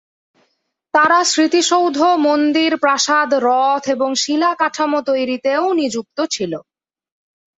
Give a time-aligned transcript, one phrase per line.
[0.93, 1.97] তারা স্মৃতিসৌধ,
[2.19, 6.53] মন্দির, প্রাসাদ, রথ এবং শিলা কাঠামো তৈরিতেও নিযুক্ত ছিল।